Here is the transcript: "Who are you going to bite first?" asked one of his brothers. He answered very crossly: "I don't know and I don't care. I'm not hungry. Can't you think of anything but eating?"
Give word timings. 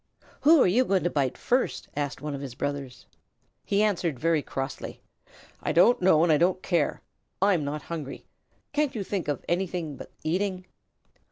"Who 0.39 0.59
are 0.63 0.67
you 0.67 0.83
going 0.83 1.03
to 1.03 1.11
bite 1.11 1.37
first?" 1.37 1.87
asked 1.95 2.21
one 2.21 2.33
of 2.33 2.41
his 2.41 2.55
brothers. 2.55 3.05
He 3.63 3.83
answered 3.83 4.17
very 4.19 4.41
crossly: 4.41 4.99
"I 5.61 5.71
don't 5.73 6.01
know 6.01 6.23
and 6.23 6.31
I 6.31 6.39
don't 6.39 6.63
care. 6.63 7.03
I'm 7.39 7.63
not 7.63 7.83
hungry. 7.83 8.25
Can't 8.73 8.95
you 8.95 9.03
think 9.03 9.27
of 9.27 9.45
anything 9.47 9.97
but 9.97 10.09
eating?" 10.23 10.65